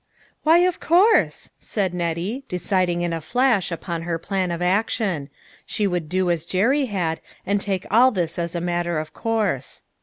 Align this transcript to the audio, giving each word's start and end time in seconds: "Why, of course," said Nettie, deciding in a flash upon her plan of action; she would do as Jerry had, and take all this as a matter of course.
"Why, 0.41 0.57
of 0.65 0.79
course," 0.79 1.51
said 1.59 1.93
Nettie, 1.93 2.43
deciding 2.49 3.03
in 3.03 3.13
a 3.13 3.21
flash 3.21 3.71
upon 3.71 4.01
her 4.01 4.17
plan 4.17 4.49
of 4.49 4.59
action; 4.59 5.29
she 5.63 5.85
would 5.85 6.09
do 6.09 6.31
as 6.31 6.43
Jerry 6.47 6.85
had, 6.85 7.21
and 7.45 7.61
take 7.61 7.85
all 7.91 8.09
this 8.09 8.39
as 8.39 8.55
a 8.55 8.61
matter 8.61 8.97
of 8.97 9.13
course. 9.13 9.83